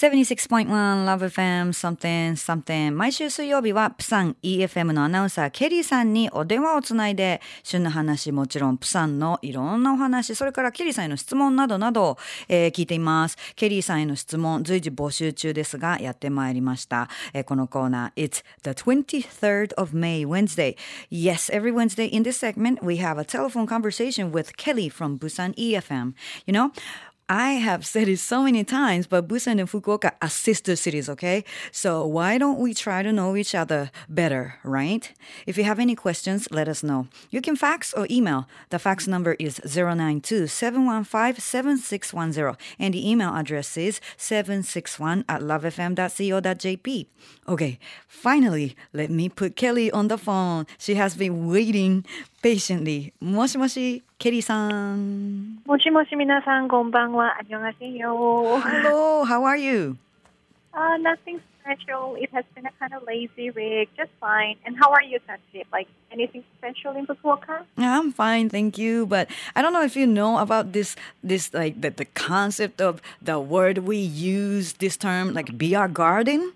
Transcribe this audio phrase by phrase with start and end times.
[0.00, 12.16] 76.1 Love FM something something 毎週水曜日はプサン EFM のアナウンサーケリーさんにお電話をつないで旬の話もちろんプサンのいろんなお話それからケリーさんへの質問などなど、
[12.48, 20.76] えー、聞いていますケリーさんへの質問随時募集中ですがやってまいりました、えー、このコーナー It's the 23rd of May Wednesday
[21.10, 25.54] Yes every Wednesday in this segment we have a telephone conversation with Kelly from Busan
[25.56, 26.14] EFM
[26.46, 26.72] you know
[27.30, 31.44] I have said it so many times, but Busan and Fukuoka are sister cities, okay?
[31.70, 35.12] So why don't we try to know each other better, right?
[35.46, 37.06] If you have any questions, let us know.
[37.30, 38.48] You can fax or email.
[38.70, 47.06] The fax number is 092-715-7610 and the email address is 761 at lovefm.co.jp.
[47.46, 50.66] Okay, finally, let me put Kelly on the phone.
[50.78, 52.04] She has been waiting
[52.42, 53.12] patiently.
[53.20, 53.56] もし
[54.20, 55.62] Katie san.
[58.60, 59.96] Hello, how are you?
[60.74, 62.16] Uh, nothing special.
[62.20, 64.56] It has been a kind of lazy week, just fine.
[64.66, 65.64] And how are you, Sanjib?
[65.72, 67.64] Like anything special in Fukuoka?
[67.78, 69.06] I'm fine, thank you.
[69.06, 73.00] But I don't know if you know about this, this like the, the concept of
[73.22, 76.52] the word we use this term, like "be our garden.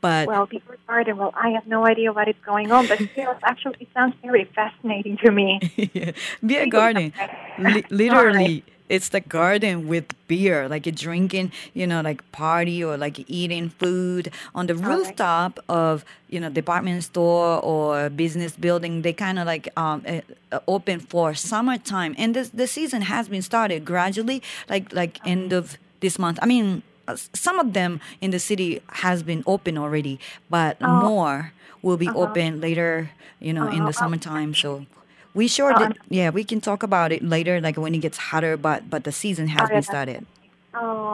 [0.00, 3.36] But well, before garden, well, I have no idea what is going on, but still,
[3.42, 5.60] actually, it sounds very fascinating to me.
[5.92, 6.12] yeah.
[6.44, 7.12] Beer garden,
[7.58, 8.64] Li- literally.
[8.88, 13.68] It's the garden with beer, like you're drinking, you know, like party or like eating
[13.68, 19.02] food on the rooftop of, you know, department store or business building.
[19.02, 23.42] They kind of like um, uh, open for summertime, and this the season has been
[23.42, 26.40] started gradually, like like end of this month.
[26.42, 26.82] I mean,
[27.14, 31.00] some of them in the city has been open already, but oh.
[31.00, 32.18] more will be uh-huh.
[32.18, 33.76] open later, you know, uh-huh.
[33.76, 33.92] in the uh-huh.
[33.92, 34.54] summertime.
[34.54, 34.86] So
[35.34, 38.56] we sure did, yeah, we can talk about it later, like when it gets hotter,
[38.56, 40.26] but but the season has oh, been started.
[40.74, 41.10] Oh.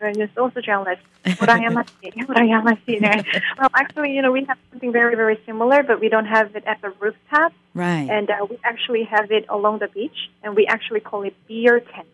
[0.00, 0.98] I'm just also jealous.
[1.24, 1.48] well,
[3.74, 6.80] actually, you know, we have something very, very similar, but we don't have it at
[6.80, 7.52] the rooftop.
[7.74, 8.08] Right.
[8.08, 11.80] And uh, we actually have it along the beach, and we actually call it beer
[11.80, 12.06] tent.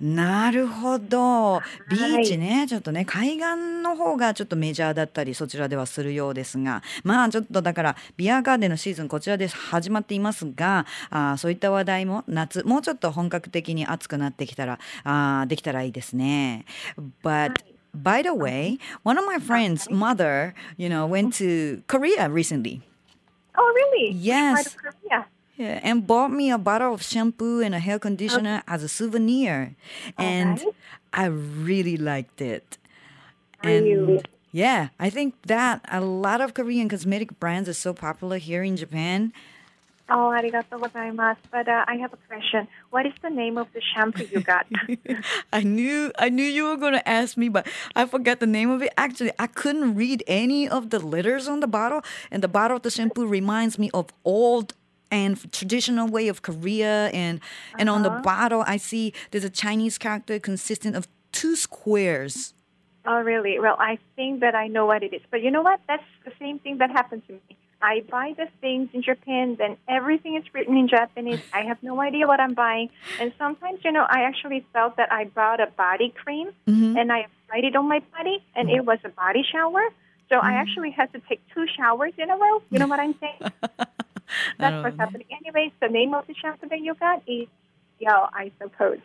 [0.00, 1.60] なるほど。
[1.88, 16.66] ビーチね、はい、ちょっとね、海岸の方がちょっとメジャーだったり、そちらではするようですが、まあちょっとだから、ビアガーデンのシーズン、こちらで始まっていますが、あそういった話題も夏、もうちょっと本格的に暑くなってきたら、あできたらいいですね。
[17.22, 17.54] But
[17.96, 22.82] by the way, one of my friends' mother, you know, went to Korea recently.
[23.56, 24.14] Oh, really?
[24.14, 24.76] Yes.
[25.56, 28.74] Yeah, and bought me a bottle of shampoo and a hair conditioner okay.
[28.74, 29.74] as a souvenir.
[30.18, 30.74] And right.
[31.12, 32.76] I really liked it.
[33.62, 34.22] And really?
[34.52, 38.76] yeah, I think that a lot of Korean cosmetic brands are so popular here in
[38.76, 39.32] Japan.
[40.08, 41.38] Oh, arigato gozaimasu.
[41.50, 42.68] But uh, I have a question.
[42.90, 44.66] What is the name of the shampoo you got?
[45.52, 47.66] I knew I knew you were going to ask me, but
[47.96, 48.92] I forgot the name of it.
[48.96, 52.84] Actually, I couldn't read any of the letters on the bottle, and the bottle of
[52.84, 54.74] the shampoo reminds me of old
[55.10, 57.76] and traditional way of Korea and uh-huh.
[57.80, 58.22] and on the uh-huh.
[58.22, 62.54] bottle I see there's a Chinese character consistent of two squares.
[63.04, 63.58] Oh really?
[63.58, 65.22] Well I think that I know what it is.
[65.30, 65.80] But you know what?
[65.88, 67.56] That's the same thing that happened to me.
[67.82, 71.40] I buy the things in Japan, then everything is written in Japanese.
[71.52, 72.88] I have no idea what I'm buying.
[73.20, 76.96] And sometimes, you know, I actually felt that I bought a body cream mm-hmm.
[76.96, 78.78] and I applied it on my body and mm-hmm.
[78.78, 79.82] it was a body shower.
[80.28, 80.46] So mm-hmm.
[80.46, 82.62] I actually had to take two showers in a row.
[82.70, 83.52] You know what I'm saying?
[84.58, 85.26] That's oh, what's happening.
[85.30, 87.48] Anyways, the name of the shampoo that you got is
[87.98, 88.98] Yo, I suppose.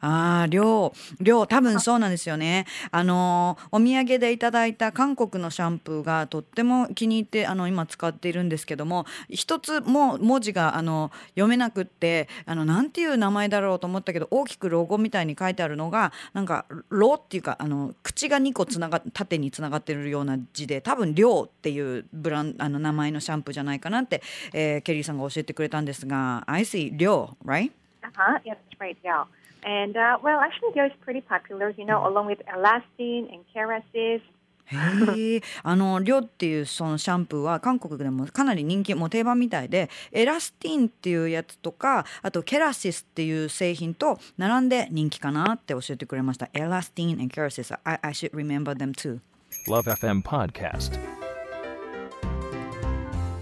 [0.00, 2.66] ああ、量、量、多分そうなんですよね。
[2.90, 27.72] あの、お土産でいただいた韓国のシャンプーがとっても気に入って、あの、今使っているんですけども、一つも文字が、あの、読めなくって、あの、なんていう名前だろうと思ったけど、大きくロゴみたいに書いてあるのが、なんか、ロっていうか、あの、口が2個つなが、縦につながってるような字で、多分、量っていうブラン、あの、名前のシャンプーじゃないかなって、えー、ケリーさんが教えてくれたんですが、I see, 量、right?
[28.02, 29.24] Uh-huh, yes, right, yeah.
[29.66, 34.22] And uh, well, actually, they're pretty popular, you know, along with Elastine and Kerasis.
[34.68, 49.20] へえあのリョっていうそのシャンプーは韓国でもかなり人気もう定番みたいでエラスティンっていうやつとかあとケラシスっていう製品と並んで人気かなって教えてくれましたエラスティン and ケラシス I, I should remember them too
[49.68, 50.98] LoveFM Podcast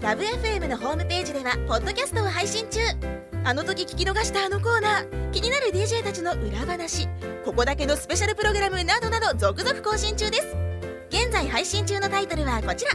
[0.05, 2.79] LoveFM のホームページではポッドキャストを配信中。
[3.43, 7.07] あの時聞き逃したあのコーナー気になる DJ たちの裏話
[7.43, 10.55] ここだけのスペシャルプログラムなどなど続々更新中です。
[11.09, 12.91] 現在配信中のタイトルはこちら。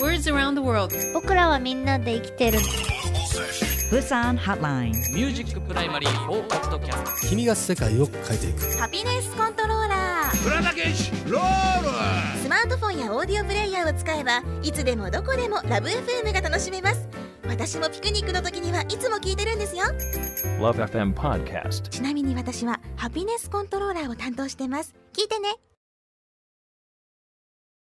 [0.00, 2.58] Words around the world 僕らはみんなで生きてる。
[3.90, 7.28] プサンハッラインミュージックプライマリー4ポッドキャスト。
[7.28, 8.78] 君が世界を変えていく。
[8.78, 10.48] ハピネスコントローラース
[12.48, 17.08] マートフォンやオーディオプレイヤーを使えばいつでもどこでもラブ f m が楽しめます。
[17.48, 19.84] 私もピクニックの時にはいつも聞いてるんですよ。
[20.58, 21.88] Love FM Podcast.
[21.88, 24.94] ちなみに私はハピネスコントローラーを担当してます。
[25.12, 25.54] 聞いてね